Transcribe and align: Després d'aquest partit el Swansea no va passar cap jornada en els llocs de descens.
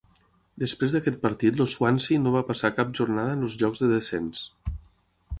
Després 0.61 0.93
d'aquest 0.95 1.17
partit 1.25 1.59
el 1.65 1.67
Swansea 1.73 2.21
no 2.23 2.33
va 2.35 2.41
passar 2.47 2.71
cap 2.77 2.95
jornada 3.01 3.35
en 3.39 3.43
els 3.49 3.59
llocs 3.61 3.83
de 3.85 3.91
descens. 3.93 4.41